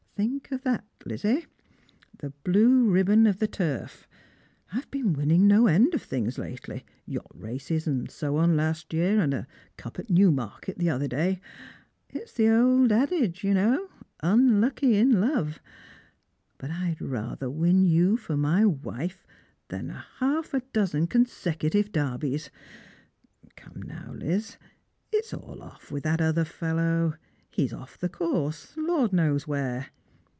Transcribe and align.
Think 0.15 0.51
of 0.51 0.61
that, 0.61 0.85
Lizzie— 1.03 1.47
the 2.19 2.29
blue 2.43 2.87
ribbon 2.87 3.25
of 3.25 3.39
the 3.39 3.47
turf. 3.47 4.07
I've 4.71 4.89
been 4.91 5.13
winning 5.13 5.47
no 5.47 5.65
end 5.65 5.95
of 5.95 6.03
things 6.03 6.37
lately; 6.37 6.85
yacht 7.07 7.25
races 7.33 7.87
and 7.87 8.11
so 8.11 8.37
on 8.37 8.55
last 8.55 8.93
year, 8.93 9.19
and 9.19 9.33
a 9.33 9.47
cup 9.77 9.97
at 9.97 10.11
Newmarket 10.11 10.77
the 10.77 10.91
other 10.91 11.07
day. 11.07 11.41
It's 12.11 12.33
the 12.33 12.49
old 12.49 12.91
adage, 12.91 13.43
you 13.43 13.55
know: 13.55 13.87
unlucky 14.21 14.95
in 14.95 15.19
love 15.19 15.59
But 16.59 16.69
I'd 16.69 17.01
rather 17.01 17.49
win 17.49 17.81
you 17.83 18.15
for 18.15 18.37
my 18.37 18.63
wife 18.63 19.25
than 19.69 19.89
half 20.19 20.53
a 20.53 20.59
dozen 20.71 21.07
consecutive 21.07 21.91
Derbies. 21.91 22.51
Come 23.55 23.81
now, 23.81 24.13
Liz, 24.15 24.57
it's 25.11 25.33
all 25.33 25.63
off 25.63 25.89
with 25.91 26.03
that 26.03 26.21
other 26.21 26.45
fellow; 26.45 27.15
he's 27.49 27.73
off 27.73 27.97
the 27.97 28.09
course, 28.09 28.73
the 28.73 28.83
Lord 28.83 29.13
knows 29.13 29.45
whore. 29.45 29.87